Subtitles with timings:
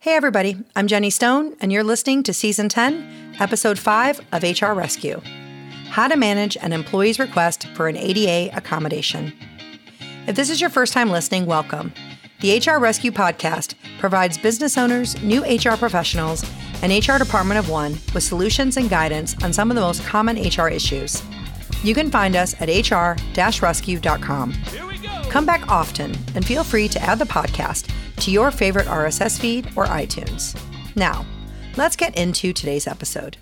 [0.00, 4.70] Hey, everybody, I'm Jenny Stone, and you're listening to Season 10, Episode 5 of HR
[4.70, 5.20] Rescue
[5.88, 9.32] How to Manage an Employee's Request for an ADA Accommodation.
[10.28, 11.92] If this is your first time listening, welcome.
[12.38, 16.48] The HR Rescue podcast provides business owners, new HR professionals,
[16.80, 20.36] and HR department of one with solutions and guidance on some of the most common
[20.36, 21.24] HR issues.
[21.82, 23.20] You can find us at hr
[23.60, 24.54] rescue.com.
[25.28, 27.90] Come back often and feel free to add the podcast
[28.20, 30.58] to your favorite RSS feed or iTunes.
[30.96, 31.24] Now,
[31.76, 33.36] let's get into today's episode.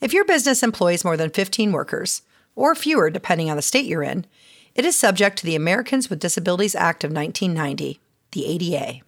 [0.00, 2.22] If your business employs more than 15 workers,
[2.56, 4.26] or fewer depending on the state you're in,
[4.74, 8.00] it is subject to the Americans with Disabilities Act of 1990,
[8.32, 9.00] the ADA.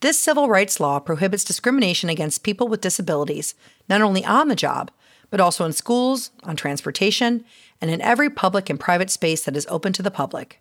[0.00, 3.54] This civil rights law prohibits discrimination against people with disabilities,
[3.88, 4.90] not only on the job,
[5.28, 7.44] but also in schools, on transportation,
[7.80, 10.60] and in every public and private space that is open to the public.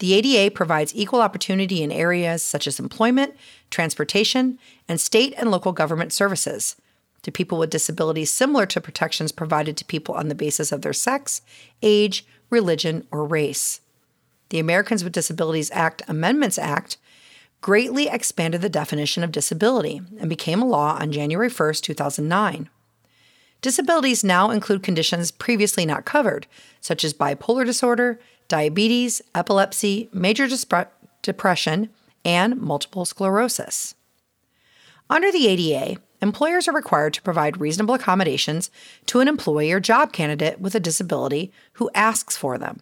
[0.00, 3.36] The ADA provides equal opportunity in areas such as employment,
[3.70, 6.76] transportation, and state and local government services
[7.22, 10.94] to people with disabilities similar to protections provided to people on the basis of their
[10.94, 11.42] sex,
[11.82, 13.82] age, religion, or race.
[14.48, 16.96] The Americans with Disabilities Act Amendments Act
[17.60, 22.70] greatly expanded the definition of disability and became a law on January 1, 2009.
[23.60, 26.46] Disabilities now include conditions previously not covered,
[26.80, 28.18] such as bipolar disorder,
[28.50, 30.46] diabetes, epilepsy, major
[31.22, 31.88] depression,
[32.22, 33.94] and multiple sclerosis.
[35.08, 38.70] Under the ADA, employers are required to provide reasonable accommodations
[39.06, 42.80] to an employee or job candidate with a disability who asks for them.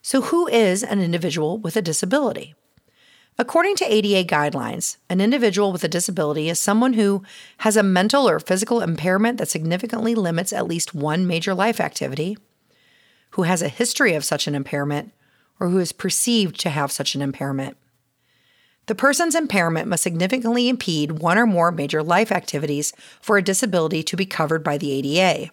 [0.00, 2.54] So, who is an individual with a disability?
[3.36, 7.22] According to ADA guidelines, an individual with a disability is someone who
[7.58, 12.36] has a mental or physical impairment that significantly limits at least one major life activity,
[13.30, 15.12] who has a history of such an impairment
[15.60, 17.76] or who is perceived to have such an impairment.
[18.86, 24.02] The person's impairment must significantly impede one or more major life activities for a disability
[24.02, 25.50] to be covered by the ADA.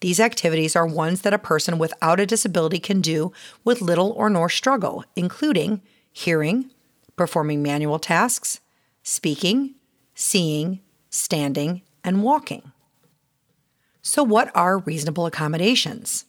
[0.00, 3.32] These activities are ones that a person without a disability can do
[3.64, 5.80] with little or no struggle, including
[6.12, 6.70] hearing,
[7.16, 8.60] performing manual tasks,
[9.02, 9.74] speaking,
[10.14, 12.72] seeing, standing, and walking.
[14.02, 16.24] So, what are reasonable accommodations?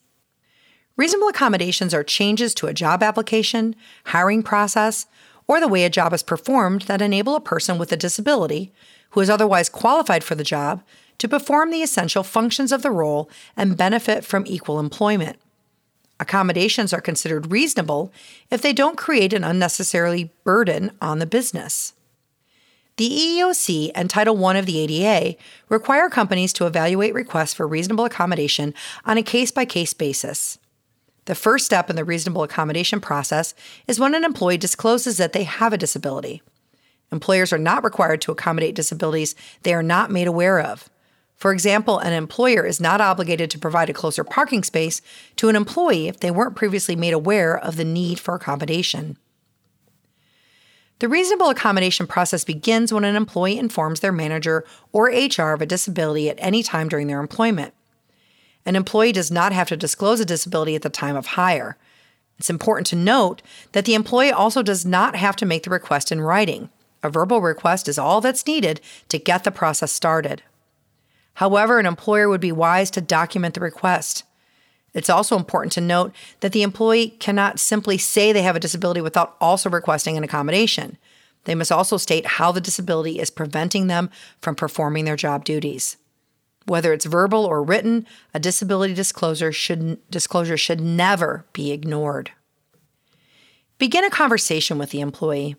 [0.97, 3.75] Reasonable accommodations are changes to a job application,
[4.05, 5.05] hiring process,
[5.47, 8.71] or the way a job is performed that enable a person with a disability,
[9.11, 10.83] who is otherwise qualified for the job,
[11.17, 15.37] to perform the essential functions of the role and benefit from equal employment.
[16.19, 18.13] Accommodations are considered reasonable
[18.49, 21.93] if they don't create an unnecessary burden on the business.
[22.97, 25.35] The EEOC and Title I of the ADA
[25.69, 28.73] require companies to evaluate requests for reasonable accommodation
[29.05, 30.59] on a case by case basis.
[31.25, 33.53] The first step in the reasonable accommodation process
[33.87, 36.41] is when an employee discloses that they have a disability.
[37.11, 40.89] Employers are not required to accommodate disabilities they are not made aware of.
[41.35, 45.01] For example, an employer is not obligated to provide a closer parking space
[45.37, 49.17] to an employee if they weren't previously made aware of the need for accommodation.
[50.99, 55.65] The reasonable accommodation process begins when an employee informs their manager or HR of a
[55.65, 57.73] disability at any time during their employment.
[58.65, 61.77] An employee does not have to disclose a disability at the time of hire.
[62.37, 63.41] It's important to note
[63.71, 66.69] that the employee also does not have to make the request in writing.
[67.03, 70.43] A verbal request is all that's needed to get the process started.
[71.35, 74.23] However, an employer would be wise to document the request.
[74.93, 79.01] It's also important to note that the employee cannot simply say they have a disability
[79.01, 80.97] without also requesting an accommodation.
[81.45, 84.09] They must also state how the disability is preventing them
[84.41, 85.97] from performing their job duties.
[86.65, 92.31] Whether it's verbal or written, a disability disclosure should, disclosure should never be ignored.
[93.77, 95.55] Begin a conversation with the employee.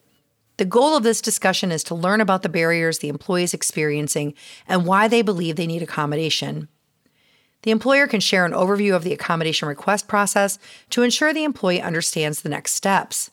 [0.58, 4.34] The goal of this discussion is to learn about the barriers the employee is experiencing
[4.68, 6.68] and why they believe they need accommodation.
[7.62, 10.58] The employer can share an overview of the accommodation request process
[10.90, 13.30] to ensure the employee understands the next steps.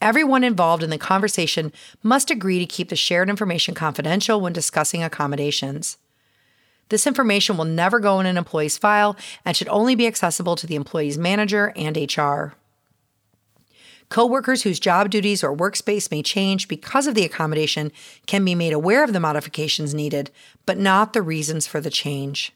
[0.00, 5.02] Everyone involved in the conversation must agree to keep the shared information confidential when discussing
[5.02, 5.98] accommodations.
[6.90, 10.66] This information will never go in an employee's file and should only be accessible to
[10.66, 12.54] the employee's manager and HR.
[14.10, 17.92] Coworkers whose job duties or workspace may change because of the accommodation
[18.26, 20.32] can be made aware of the modifications needed,
[20.66, 22.52] but not the reasons for the change.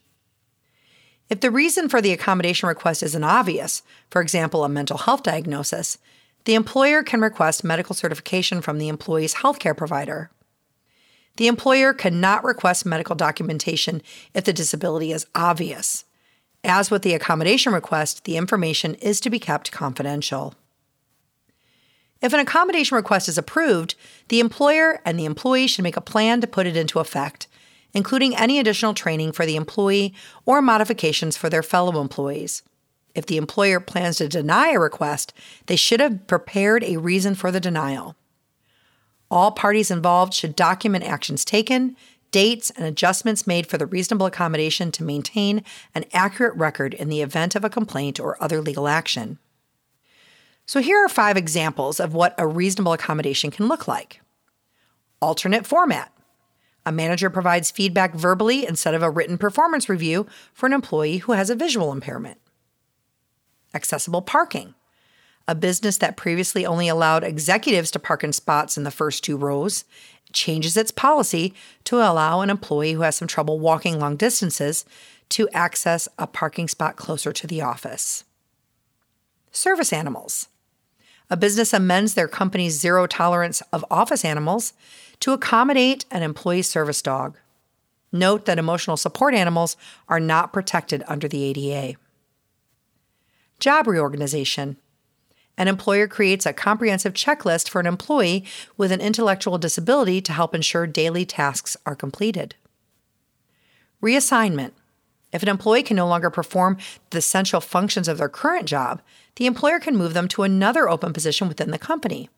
[1.30, 5.96] If the reason for the accommodation request isn't obvious, for example, a mental health diagnosis,
[6.44, 10.30] the employer can request medical certification from the employee's healthcare provider.
[11.36, 14.02] The employer cannot request medical documentation
[14.34, 16.04] if the disability is obvious.
[16.62, 20.54] As with the accommodation request, the information is to be kept confidential.
[22.22, 23.96] If an accommodation request is approved,
[24.28, 27.48] the employer and the employee should make a plan to put it into effect,
[27.92, 30.14] including any additional training for the employee
[30.46, 32.62] or modifications for their fellow employees.
[33.14, 35.34] If the employer plans to deny a request,
[35.66, 38.16] they should have prepared a reason for the denial.
[39.34, 41.96] All parties involved should document actions taken,
[42.30, 47.20] dates, and adjustments made for the reasonable accommodation to maintain an accurate record in the
[47.20, 49.38] event of a complaint or other legal action.
[50.66, 54.20] So, here are five examples of what a reasonable accommodation can look like.
[55.20, 56.12] Alternate format.
[56.86, 61.32] A manager provides feedback verbally instead of a written performance review for an employee who
[61.32, 62.38] has a visual impairment.
[63.74, 64.76] Accessible parking.
[65.46, 69.36] A business that previously only allowed executives to park in spots in the first two
[69.36, 69.84] rows
[70.32, 71.54] changes its policy
[71.84, 74.84] to allow an employee who has some trouble walking long distances
[75.28, 78.24] to access a parking spot closer to the office.
[79.52, 80.48] Service animals.
[81.30, 84.72] A business amends their company's zero tolerance of office animals
[85.20, 87.38] to accommodate an employee service dog.
[88.12, 89.76] Note that emotional support animals
[90.08, 91.98] are not protected under the ADA.
[93.58, 94.76] Job reorganization.
[95.56, 98.44] An employer creates a comprehensive checklist for an employee
[98.76, 102.56] with an intellectual disability to help ensure daily tasks are completed.
[104.02, 104.72] Reassignment.
[105.32, 106.78] If an employee can no longer perform
[107.10, 109.00] the essential functions of their current job,
[109.36, 112.28] the employer can move them to another open position within the company.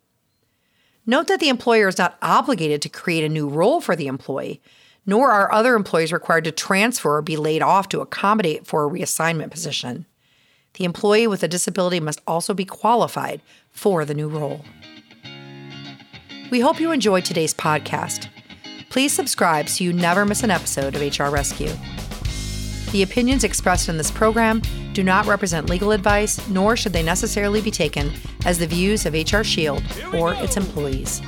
[1.05, 4.61] Note that the employer is not obligated to create a new role for the employee,
[5.05, 8.91] nor are other employees required to transfer or be laid off to accommodate for a
[8.91, 10.07] reassignment position.
[10.77, 13.41] The employee with a disability must also be qualified
[13.71, 14.63] for the new role.
[16.51, 18.29] We hope you enjoyed today's podcast.
[18.91, 21.73] Please subscribe so you never miss an episode of HR Rescue.
[22.93, 24.63] The opinions expressed in this program
[24.93, 28.13] do not represent legal advice, nor should they necessarily be taken
[28.45, 29.83] as the views of HR Shield
[30.15, 31.21] or its employees.